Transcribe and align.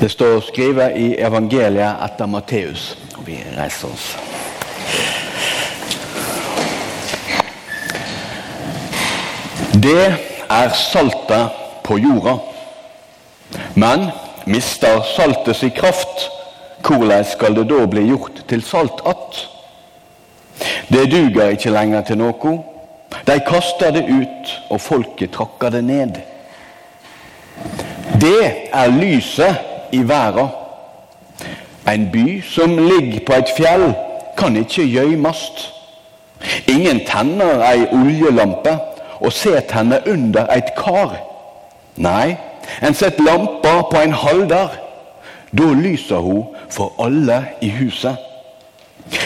Det 0.00 0.08
står 0.08 0.40
skrevet 0.46 0.94
i 0.96 1.06
evangeliet 1.18 2.02
etter 2.04 2.26
Matteus. 2.30 2.96
Vi 3.26 3.34
reiser 3.56 3.90
oss. 3.90 4.04
Det 9.74 10.04
er 10.50 10.70
saltet 10.78 11.58
på 11.82 11.98
jorda. 11.98 12.36
Men 13.74 14.06
mister 14.46 15.02
saltet 15.16 15.56
sin 15.56 15.74
kraft, 15.74 16.28
hvordan 16.86 17.24
skal 17.26 17.58
det 17.58 17.66
da 17.70 17.86
bli 17.90 18.06
gjort 18.06 18.44
til 18.48 18.62
salt 18.62 19.02
att? 19.04 19.46
Det 20.88 21.10
duger 21.10 21.48
ikke 21.48 21.70
lenger 21.70 22.02
til 22.06 22.18
noe. 22.18 22.58
De 23.26 23.40
kaster 23.46 23.90
det 23.90 24.06
ut, 24.06 24.54
og 24.70 24.80
folket 24.80 25.34
trakker 25.34 25.74
det 25.74 25.82
ned. 25.84 26.20
Det 28.20 28.70
er 28.72 28.94
lyset 28.94 29.67
i 29.92 30.02
verden. 30.08 30.48
En 31.88 32.10
by 32.12 32.42
som 32.44 32.76
ligger 32.78 33.20
på 33.26 33.32
et 33.32 33.50
fjell, 33.56 33.92
kan 34.38 34.56
ikke 34.56 34.84
gjøymast. 34.86 35.72
Ingen 36.68 37.00
tenner 37.06 37.64
ei 37.66 37.86
oljelampe 37.92 38.76
og 39.20 39.32
setter 39.32 39.80
henne 39.80 39.98
under 40.06 40.46
et 40.54 40.74
kar. 40.76 41.16
Nei, 41.96 42.36
en 42.82 42.94
setter 42.94 43.24
lampa 43.26 43.80
på 43.90 44.02
en 44.04 44.14
halder. 44.14 44.76
Da 45.58 45.72
lyser 45.74 46.22
hun 46.22 46.54
for 46.70 46.92
alle 47.02 47.40
i 47.64 47.70
huset. 47.72 48.16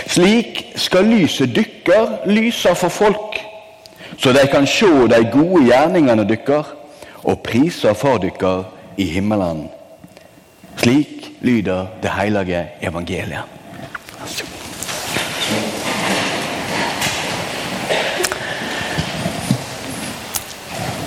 Slik 0.07 0.65
skal 0.79 1.05
lyset 1.11 1.57
dykker 1.57 2.29
lyse 2.31 2.75
for 2.79 2.89
folk, 2.89 3.41
så 4.19 4.33
de 4.33 4.47
kan 4.53 4.67
se 4.67 4.87
de 4.87 5.25
gode 5.33 5.65
gjerningene 5.67 6.25
dykker 6.29 6.69
og 7.25 7.41
priser 7.43 7.95
for 7.99 8.23
dykker 8.23 8.63
i 8.97 9.09
himmelen. 9.11 9.67
Slik 10.83 11.31
lyder 11.41 11.87
det 12.03 12.11
hellige 12.11 12.61
evangeliet. 12.83 13.47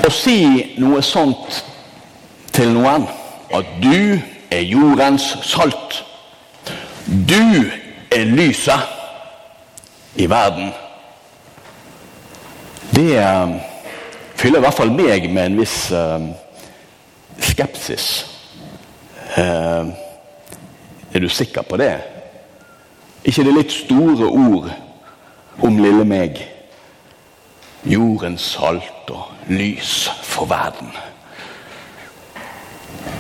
Å 0.06 0.12
si 0.16 0.38
noe 0.80 1.02
sånt 1.04 1.58
til 2.56 2.72
noen, 2.72 3.04
at 3.52 3.74
du 3.84 4.16
er 4.48 4.64
jordens 4.64 5.26
salt, 5.44 5.98
du 7.04 7.68
er 8.16 8.32
lyset 8.32 8.80
i 10.16 10.30
verden, 10.32 10.72
det 12.96 13.18
eh, 13.20 13.60
fyller 14.40 14.64
i 14.64 14.66
hvert 14.70 14.80
fall 14.80 14.96
meg 14.96 15.28
med 15.28 15.50
en 15.50 15.60
viss 15.60 15.76
uh, 15.92 16.32
skepsis. 17.44 18.35
Uh, 19.36 19.92
er 21.14 21.20
du 21.20 21.30
sikker 21.30 21.62
på 21.62 21.78
det? 21.78 21.94
ikke 23.26 23.44
det 23.44 23.54
litt 23.56 23.74
store 23.74 24.28
ord 24.30 24.70
om 25.66 25.80
lille 25.82 26.06
meg? 26.06 26.38
Jordens 27.86 28.46
salt 28.56 29.10
og 29.14 29.50
lys 29.50 30.08
for 30.26 30.50
verden. 30.50 30.92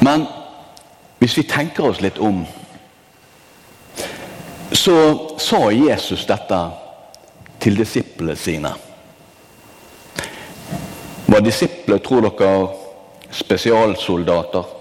Men 0.06 0.26
hvis 1.22 1.38
vi 1.38 1.46
tenker 1.50 1.90
oss 1.90 2.02
litt 2.02 2.18
om, 2.22 2.44
så 4.74 4.96
sa 5.42 5.62
Jesus 5.74 6.26
dette 6.30 6.62
til 7.62 7.78
disiplene 7.78 8.38
sine. 8.38 8.74
Var 11.26 11.46
disipler, 11.46 12.02
tror 12.02 12.26
dere, 12.30 12.68
spesialsoldater? 13.34 14.75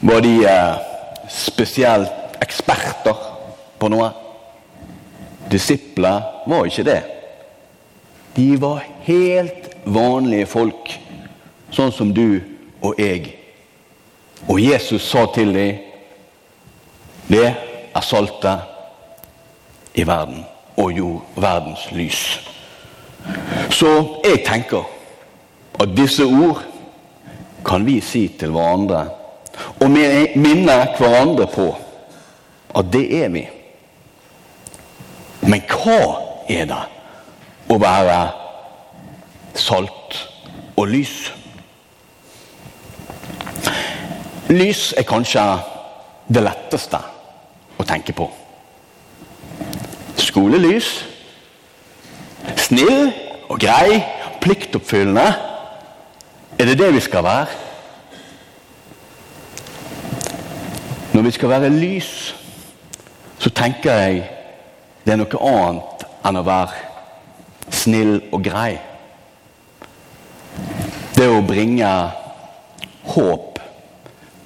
Var 0.00 0.20
de 0.20 0.34
eh, 0.44 0.74
spesielt 1.28 2.38
eksperter 2.42 3.16
på 3.78 3.88
noe? 3.92 4.10
Disipler 5.50 6.22
var 6.46 6.66
ikke 6.66 6.86
det. 6.86 7.02
De 8.34 8.48
var 8.60 8.82
helt 9.06 9.70
vanlige 9.84 10.46
folk, 10.50 10.90
sånn 11.70 11.92
som 11.94 12.10
du 12.14 12.40
og 12.82 12.98
jeg. 12.98 13.36
Og 14.48 14.60
Jesus 14.60 15.06
sa 15.06 15.26
til 15.34 15.54
dem 15.54 15.78
det 17.30 17.46
er 17.46 18.04
saltet 18.04 18.58
i 19.94 20.04
verden 20.04 20.42
og 20.76 20.92
jord, 20.92 21.22
verdens 21.40 21.86
lys. 21.94 22.40
Så 23.72 24.20
jeg 24.26 24.42
tenker 24.44 24.84
at 25.80 25.94
disse 25.96 26.26
ord 26.26 26.60
kan 27.64 27.86
vi 27.86 28.00
si 28.04 28.26
til 28.38 28.52
hverandre 28.52 29.06
og 29.80 29.90
minner 29.90 30.94
hverandre 30.98 31.46
på 31.50 31.68
at 32.74 32.90
det 32.92 33.04
er 33.22 33.28
vi. 33.34 33.44
Men 35.44 35.62
hva 35.70 36.00
er 36.50 36.68
det 36.70 36.82
å 37.70 37.78
være 37.80 38.18
salt 39.58 40.18
og 40.74 40.88
lys? 40.90 41.14
Lys 44.50 44.86
er 44.98 45.06
kanskje 45.08 45.44
det 46.28 46.42
letteste 46.44 47.00
å 47.78 47.86
tenke 47.86 48.14
på. 48.16 48.28
Skolelys. 50.20 50.90
Snill 52.60 53.10
og 53.48 53.58
grei, 53.60 54.00
pliktoppfyllende 54.42 55.26
er 56.58 56.68
det 56.70 56.78
det 56.78 56.90
vi 56.94 57.00
skal 57.02 57.24
være? 57.24 57.63
Når 61.24 61.30
vi 61.30 61.34
skal 61.38 61.48
være 61.48 61.68
lys, 61.72 62.34
så 63.38 63.50
tenker 63.50 63.94
jeg 63.96 64.16
det 65.06 65.14
er 65.14 65.16
noe 65.16 65.38
annet 65.48 66.02
enn 66.28 66.36
å 66.36 66.42
være 66.44 67.70
snill 67.72 68.18
og 68.28 68.42
grei. 68.44 68.74
Det 71.16 71.30
å 71.32 71.38
bringe 71.48 71.88
håp 73.14 73.62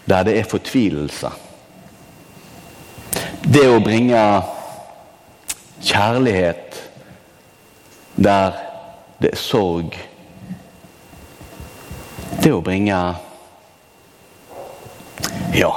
der 0.06 0.30
det 0.30 0.36
er 0.38 0.46
fortvilelse. 0.54 1.32
Det 3.42 3.66
å 3.66 3.82
bringe 3.82 4.22
kjærlighet 5.82 6.80
der 8.14 8.62
det 9.18 9.34
er 9.34 9.44
sorg 9.48 9.98
det 12.38 12.54
å 12.54 12.62
bringe 12.62 13.02
ja, 15.58 15.74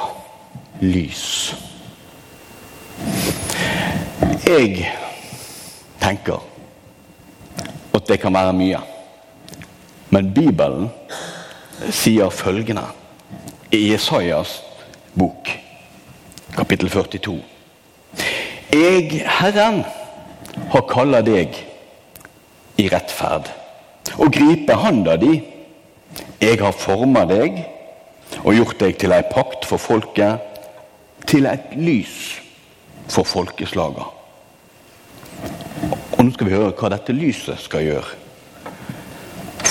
lys. 0.82 1.56
Jeg 4.48 4.90
tenker 6.02 6.42
at 7.94 8.08
det 8.10 8.20
kan 8.22 8.34
være 8.34 8.54
mye. 8.58 8.82
Men 10.12 10.34
Bibelen 10.34 10.90
sier 11.94 12.34
følgende 12.34 12.84
i 13.72 13.92
Jesajas 13.92 14.58
bok, 15.16 15.50
kapittel 16.58 16.90
42. 16.90 17.38
Jeg, 18.74 19.24
Herren, 19.40 19.84
har 20.72 20.88
kalla 20.90 21.22
deg 21.24 21.56
i 22.82 22.88
rettferd 22.92 23.52
og 24.18 24.32
gripe 24.34 24.76
handa 24.76 25.16
di 25.20 25.38
jeg 26.42 26.58
har 26.60 26.76
forma 26.76 27.24
deg 27.30 27.62
og 28.42 28.56
gjort 28.56 28.80
deg 28.82 28.98
til 29.00 29.14
ei 29.16 29.24
pakt 29.30 29.68
for 29.70 29.80
folket, 29.80 30.51
til 31.32 31.48
et 31.48 31.76
lys 31.80 32.42
for 33.12 33.28
folkeslaga. 33.28 34.10
Og 36.18 36.26
nå 36.26 36.34
skal 36.36 36.50
vi 36.50 36.58
høre 36.58 36.74
hva 36.76 36.92
dette 36.92 37.16
lyset 37.16 37.62
skal 37.64 37.86
gjøre. 37.88 38.18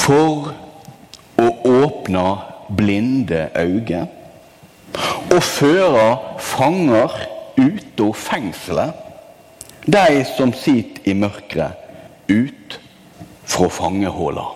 For 0.01 0.49
å 1.41 1.51
åpne 1.69 2.25
blinde 2.77 3.49
øyne 3.59 4.07
og 5.31 5.43
føre 5.45 6.07
fanger 6.43 7.21
ut 7.61 8.03
av 8.03 8.17
fengselet, 8.17 9.07
de 9.85 10.25
som 10.33 10.53
sitter 10.57 11.13
i 11.13 11.15
mørket, 11.15 11.77
ut 12.31 12.77
fra 13.51 13.69
fangehulla. 13.73 14.47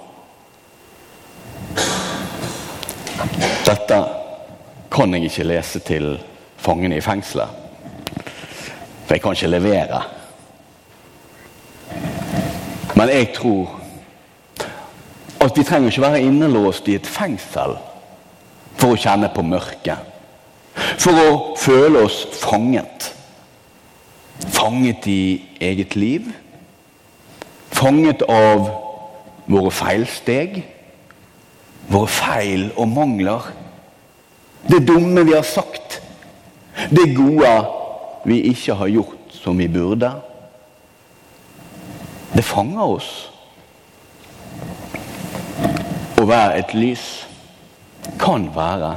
Dette 3.65 3.99
kan 4.95 5.15
jeg 5.15 5.29
ikke 5.31 5.47
lese 5.53 5.83
til 5.85 6.15
fangene 6.65 6.99
i 6.99 7.05
fengselet. 7.05 7.63
For 9.05 9.15
jeg 9.15 9.23
kan 9.23 9.37
ikke 9.37 9.53
levere. 9.53 10.03
Men 12.95 13.11
jeg 13.13 13.33
tror 13.37 13.81
at 15.45 15.59
vi 15.59 15.65
trenger 15.67 15.91
ikke 15.91 16.07
være 16.07 16.23
innelåst 16.25 16.89
i 16.89 16.97
et 16.97 17.07
fengsel 17.07 17.77
for 18.79 18.95
å 18.95 19.01
kjenne 19.01 19.29
på 19.35 19.45
mørket. 19.45 20.13
For 20.99 21.13
å 21.13 21.35
føle 21.61 22.07
oss 22.07 22.23
fanget. 22.41 23.11
Fanget 24.55 25.07
i 25.11 25.25
eget 25.61 25.99
liv. 26.01 26.31
Fanget 27.75 28.25
av 28.31 28.71
våre 29.51 29.75
feilsteg 29.75 30.63
våre 31.91 32.11
feil 32.11 32.69
og 32.77 32.89
mangler. 32.89 33.51
Det 34.69 34.81
dumme 34.89 35.25
vi 35.27 35.35
har 35.35 35.45
sagt, 35.45 35.64
det 36.95 37.11
gode 37.17 37.53
vi 38.25 38.41
ikke 38.51 38.77
har 38.79 38.91
gjort 38.93 39.35
som 39.35 39.59
vi 39.59 39.69
burde. 39.69 40.11
Det 42.35 42.45
fanger 42.45 42.95
oss. 42.97 43.11
Å 46.19 46.27
være 46.27 46.61
et 46.61 46.75
lys 46.77 47.05
kan 48.21 48.47
være 48.55 48.95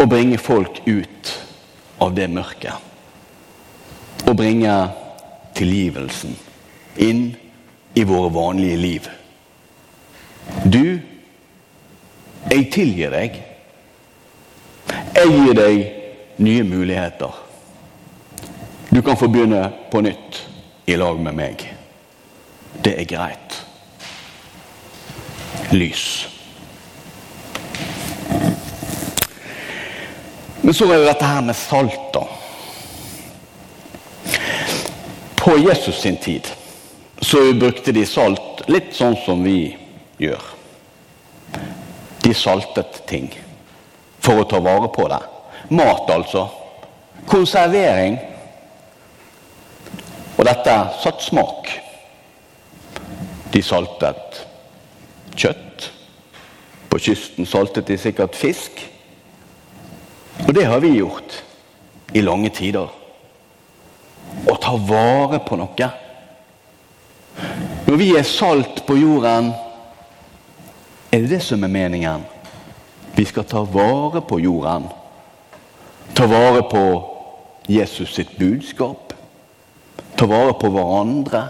å 0.00 0.06
bringe 0.10 0.38
folk 0.40 0.82
ut 0.86 1.32
av 2.02 2.14
det 2.16 2.28
mørket. 2.32 2.92
Å 4.24 4.34
bringe 4.36 4.74
tilgivelsen 5.54 6.34
inn 7.04 7.26
i 7.94 8.04
våre 8.06 8.30
vanlige 8.34 8.78
liv. 8.80 9.10
Du, 10.64 10.98
jeg 12.50 12.70
tilgir 12.74 13.14
deg. 13.14 13.36
Jeg 15.14 15.30
gir 15.30 15.54
deg 15.56 15.84
nye 16.36 16.62
muligheter. 16.62 17.34
Du 18.88 19.02
kan 19.02 19.16
få 19.16 19.28
begynne 19.28 19.72
på 19.90 20.00
nytt 20.00 20.46
i 20.86 20.96
lag 20.96 21.20
med 21.20 21.34
meg. 21.34 21.64
Det 22.82 22.94
er 23.00 23.08
greit. 23.08 23.58
Lys. 25.70 26.28
Men 30.60 30.74
så 30.74 30.86
er 30.88 30.98
det 30.98 31.08
dette 31.10 31.28
her 31.28 31.42
med 31.44 31.56
salt, 31.56 32.14
da. 32.14 32.24
På 35.36 35.58
Jesus 35.58 36.00
sin 36.00 36.16
tid 36.16 36.48
så 37.20 37.42
brukte 37.52 37.92
de 37.92 38.06
salt 38.06 38.62
litt 38.72 38.94
sånn 38.96 39.16
som 39.26 39.42
vi 39.44 39.74
gjør. 40.22 40.40
De 42.24 42.32
saltet 42.32 43.02
ting 43.08 43.28
for 44.24 44.40
å 44.40 44.48
ta 44.48 44.60
vare 44.64 44.88
på 44.88 45.08
det. 45.12 45.20
Mat, 45.68 46.10
altså. 46.10 46.48
Konservering. 47.26 48.18
Og 50.36 50.44
dette 50.46 50.74
satt 51.02 51.22
smak. 51.22 51.70
De 53.54 53.62
saltet 53.62 54.42
kjøtt. 55.38 55.88
På 56.90 57.00
kysten 57.02 57.46
saltet 57.46 57.88
de 57.88 57.98
sikkert 57.98 58.36
fisk. 58.38 58.82
Og 60.44 60.52
det 60.54 60.66
har 60.66 60.82
vi 60.82 60.96
gjort 60.98 61.40
i 62.14 62.22
lange 62.22 62.50
tider. 62.54 62.90
Å 64.50 64.56
ta 64.60 64.74
vare 64.76 65.40
på 65.46 65.58
noe. 65.58 65.90
Når 67.84 67.98
vi 68.00 68.10
er 68.18 68.26
salt 68.26 68.82
på 68.86 68.96
jorden, 68.98 69.52
er 71.14 71.22
det 71.22 71.36
det 71.36 71.42
som 71.46 71.62
er 71.62 71.70
meningen. 71.70 72.24
Vi 73.14 73.24
skal 73.28 73.46
ta 73.46 73.62
vare 73.62 74.22
på 74.26 74.40
jorden. 74.42 74.88
Ta 76.14 76.26
vare 76.26 76.62
på 76.62 77.10
Jesus 77.66 78.14
sitt 78.14 78.38
budskap. 78.38 79.12
Ta 80.14 80.26
vare 80.26 80.52
på 80.52 80.70
hverandre. 80.70 81.42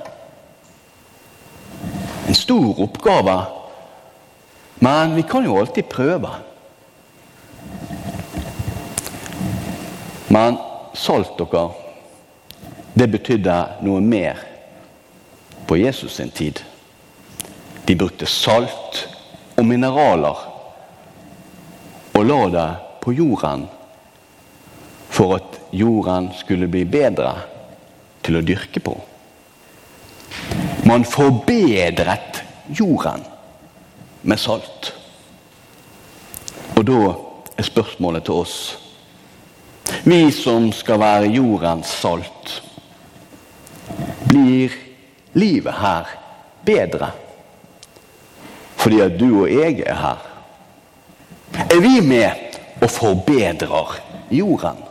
En 2.28 2.34
stor 2.34 2.80
oppgave. 2.80 3.36
Men 4.74 5.14
vi 5.14 5.22
kan 5.22 5.44
jo 5.44 5.58
alltid 5.58 5.88
prøve. 5.88 6.30
Men 10.28 10.56
salt, 10.94 11.36
dere, 11.38 11.68
det 12.94 13.10
betydde 13.12 13.60
noe 13.84 14.00
mer 14.00 14.40
på 15.68 15.76
Jesus 15.76 16.16
sin 16.16 16.32
tid. 16.32 16.64
De 17.84 17.96
brukte 18.00 18.26
salt 18.26 19.04
og 19.58 19.66
mineraler 19.68 20.44
og 22.14 22.24
la 22.24 22.42
det 22.48 22.68
på 23.04 23.12
jorden 23.12 23.68
for 25.14 25.36
at 25.36 25.60
jorden 25.70 26.32
skulle 26.34 26.66
bli 26.70 26.82
bedre 26.90 27.34
til 28.24 28.40
å 28.40 28.42
dyrke 28.42 28.82
på. 28.82 28.94
Man 30.88 31.06
forbedret 31.06 32.42
jorden 32.74 33.22
med 34.26 34.40
salt. 34.40 34.90
Og 36.74 36.82
da 36.88 37.00
er 37.54 37.68
spørsmålet 37.68 38.26
til 38.26 38.42
oss 38.42 38.56
Vi 40.04 40.30
som 40.32 40.70
skal 40.72 40.98
være 41.00 41.28
jordens 41.32 41.90
salt, 42.00 42.54
blir 44.28 44.72
livet 45.36 45.76
her 45.76 46.08
bedre 46.64 47.10
fordi 48.84 48.98
at 49.00 49.14
du 49.16 49.28
og 49.40 49.48
jeg 49.48 49.80
er 49.80 49.96
her? 49.96 50.24
Er 51.72 51.80
vi 51.80 52.00
med 52.04 52.58
og 52.82 52.90
forbedrer 52.92 53.94
jorden? 54.28 54.82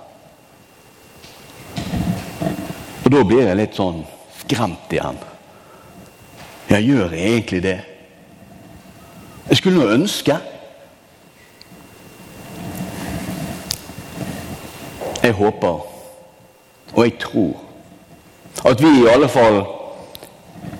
Da 3.13 3.21
blir 3.21 3.45
jeg 3.45 3.57
litt 3.60 3.75
sånn 3.77 4.00
skremt 4.39 4.94
igjen. 4.94 5.19
Jeg 6.65 6.86
gjør 6.88 7.12
egentlig 7.13 7.60
det. 7.62 7.75
Jeg 9.51 9.60
skulle 9.60 9.83
nå 9.83 9.92
ønske 10.00 10.39
Jeg 15.24 15.38
håper, 15.38 15.83
og 16.92 16.98
jeg 17.00 17.13
tror, 17.21 17.62
at 18.68 18.81
vi 18.83 18.89
i 18.92 19.06
alle 19.07 19.30
fall 19.31 19.62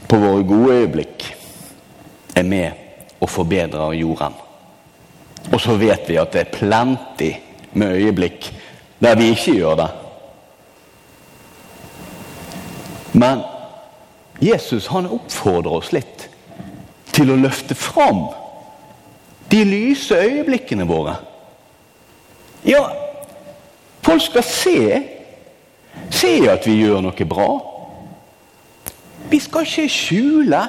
på 0.09 0.19
våre 0.19 0.44
gode 0.44 0.81
øyeblikk 0.81 1.30
er 2.35 2.44
med 2.44 3.21
og 3.24 3.31
forbedrer 3.31 3.95
jorden. 4.01 4.35
Og 5.47 5.62
så 5.63 5.77
vet 5.80 6.12
vi 6.12 6.19
at 6.19 6.35
det 6.35 6.41
er 6.44 6.51
plenty 6.57 7.31
med 7.80 7.95
øyeblikk 8.01 8.50
der 9.00 9.15
vi 9.21 9.31
ikke 9.31 9.56
gjør 9.62 9.80
det. 9.80 9.89
Men 13.23 13.43
Jesus 14.41 14.87
han 14.91 15.07
oppfordrer 15.07 15.77
oss 15.79 15.91
litt 15.95 16.27
til 17.13 17.29
å 17.31 17.37
løfte 17.39 17.75
fram 17.77 18.25
de 19.51 19.61
lyse 19.67 20.17
øyeblikkene 20.17 20.87
våre. 20.89 21.13
Ja, 22.65 22.81
folk 24.03 24.23
skal 24.25 24.43
se. 24.47 24.79
Se 26.09 26.31
at 26.49 26.65
vi 26.65 26.79
gjør 26.81 27.03
noe 27.05 27.27
bra. 27.29 27.47
Vi 29.29 29.39
skal 29.39 29.67
ikke 29.67 29.87
skjule 29.93 30.63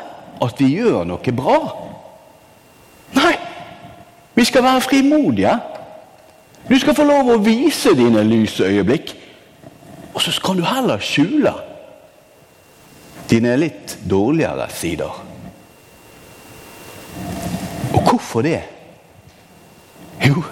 at 0.44 0.60
vi 0.60 0.68
gjør 0.76 1.06
noe 1.08 1.36
bra. 1.36 1.58
Nei, 3.16 3.34
vi 4.36 4.44
skal 4.44 4.66
være 4.66 4.84
frimodige. 4.84 5.58
Du 6.68 6.76
skal 6.80 6.96
få 6.96 7.08
lov 7.08 7.32
å 7.32 7.42
vise 7.44 7.96
dine 7.96 8.22
lyse 8.28 8.68
øyeblikk. 8.68 9.14
Og 10.12 10.20
så 10.22 10.32
skal 10.34 10.60
du 10.60 10.68
heller 10.68 11.00
skjule 11.02 11.54
dine 13.30 13.56
litt 13.56 13.98
dårligere 14.10 14.68
sider. 14.70 15.22
Og 17.94 18.02
hvorfor 18.02 18.42
det? 18.42 18.60
Jo, 20.24 20.42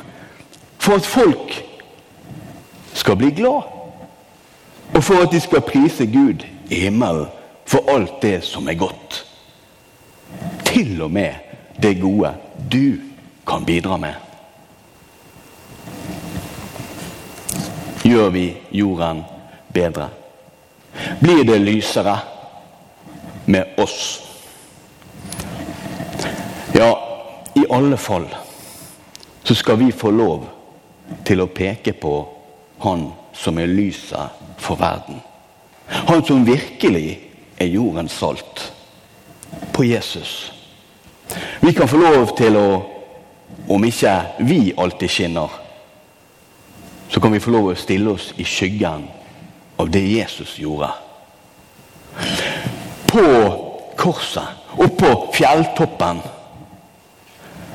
for 0.79 0.99
at 0.99 1.07
folk 1.07 1.55
skal 2.95 3.17
bli 3.17 3.31
glad. 3.31 3.69
Og 4.93 5.05
for 5.05 5.23
at 5.23 5.33
de 5.33 5.41
skal 5.41 5.64
prise 5.64 6.07
Gud 6.07 6.45
i 6.71 6.83
himmelen 6.85 7.26
for 7.67 7.88
alt 7.88 8.21
det 8.23 8.43
som 8.45 8.69
er 8.69 8.76
godt. 8.76 9.23
Til 10.64 11.02
og 11.02 11.11
med 11.11 11.35
det 11.83 12.00
gode 12.00 12.35
du 12.73 12.99
kan 13.47 13.64
bidra 13.64 13.97
med. 13.97 14.14
Gjør 18.02 18.29
vi 18.31 18.47
jorden 18.73 19.23
bedre? 19.73 20.09
Blir 21.21 21.45
det 21.45 21.61
lysere 21.61 22.19
med 23.52 23.76
oss? 23.76 24.23
Ja, 26.75 26.90
i 27.54 27.64
alle 27.71 27.97
fall 27.97 28.26
så 29.42 29.54
skal 29.54 29.76
vi 29.76 29.92
få 29.92 30.11
lov 30.11 30.47
til 31.26 31.42
å 31.42 31.50
peke 31.52 31.92
på 31.92 32.14
Han 32.82 33.12
som 33.32 33.59
er 33.62 33.71
lyset 33.71 34.40
for 34.59 34.80
verden. 34.80 35.21
Han 35.87 36.25
som 36.26 36.47
virkelig 36.47 37.21
er 37.61 37.71
jordens 37.71 38.16
salt. 38.18 38.73
På 39.73 39.85
Jesus. 39.85 40.52
Vi 41.61 41.73
kan 41.73 41.88
få 41.88 42.00
lov 42.00 42.32
til 42.37 42.56
å, 42.59 42.66
om 43.68 43.85
ikke 43.87 44.16
vi 44.49 44.73
alltid 44.76 45.11
skinner, 45.11 45.54
så 47.09 47.21
kan 47.21 47.32
vi 47.32 47.40
få 47.44 47.52
lov 47.54 47.71
å 47.71 47.78
stille 47.78 48.16
oss 48.16 48.32
i 48.40 48.44
skyggen 48.49 49.06
av 49.78 49.90
det 49.92 50.02
Jesus 50.02 50.56
gjorde. 50.59 50.90
På 53.12 53.25
korset, 53.97 54.49
oppå 54.76 55.33
fjelltoppen, 55.35 56.21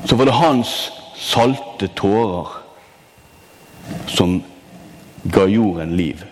så 0.04 0.16
var 0.16 0.26
det 0.26 0.32
hans 0.32 0.72
salte 1.14 1.88
tårer 1.94 2.48
som 4.06 4.40
ga 5.22 5.46
jorden 5.46 5.96
liv. 5.96 6.24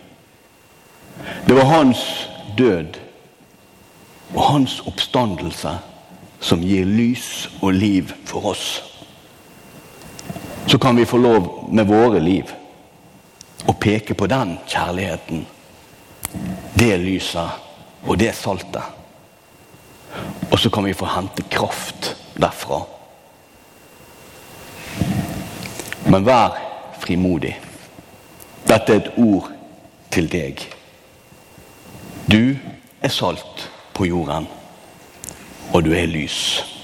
Det 1.47 1.55
var 1.55 1.65
hans 1.65 2.29
død 2.59 2.99
og 4.35 4.43
hans 4.43 4.81
oppstandelse 4.87 5.77
som 6.41 6.63
gir 6.63 6.85
lys 6.85 7.49
og 7.61 7.73
liv 7.73 8.13
for 8.27 8.51
oss. 8.53 8.83
Så 10.67 10.79
kan 10.79 10.97
vi 10.97 11.07
få 11.07 11.19
lov 11.23 11.69
med 11.71 11.87
våre 11.87 12.21
liv 12.21 12.51
å 13.67 13.75
peke 13.81 14.15
på 14.15 14.27
den 14.27 14.57
kjærligheten. 14.67 15.47
Det 16.75 16.97
lyset, 17.01 17.66
og 18.07 18.19
det 18.19 18.35
saltet. 18.35 18.83
Og 20.51 20.59
så 20.59 20.71
kan 20.71 20.87
vi 20.87 20.95
få 20.97 21.09
hente 21.11 21.45
kraft 21.51 22.15
derfra. 22.39 22.81
Men 26.07 26.27
vær 26.27 26.55
frimodig. 27.03 27.57
Dette 28.67 28.93
er 28.93 29.03
et 29.03 29.19
ord 29.19 29.51
til 30.11 30.31
deg. 30.31 30.63
Du 32.31 32.57
er 33.03 33.13
salt 33.13 33.67
på 33.95 34.07
jorden, 34.09 34.47
og 35.73 35.85
du 35.85 35.93
er 35.95 36.07
lys. 36.11 36.76